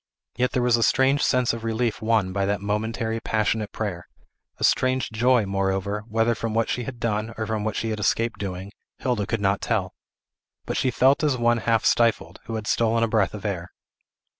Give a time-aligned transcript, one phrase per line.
[0.35, 4.07] Yet there was a strange sense of relief won by that momentary, passionate prayer;
[4.57, 7.99] a strange joy, moreover, whether from what she had done, or for what she had
[7.99, 9.93] escaped doing, Hilda could not tell.
[10.65, 13.69] But she felt as one half stifled, who has stolen a breath of air.